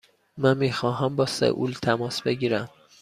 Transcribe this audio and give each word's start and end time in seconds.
من 0.37 0.57
می 0.57 0.71
خواهم 0.71 1.15
با 1.15 1.25
سئول 1.25 1.71
تماس 1.81 2.21
بگیرم. 2.21 2.69